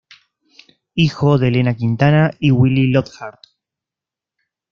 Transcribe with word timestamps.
Hijo 0.95 1.37
de 1.37 1.49
Elena 1.49 1.75
Quintana 1.75 2.31
y 2.39 2.49
Willy 2.49 2.87
Lockhart. 2.87 3.39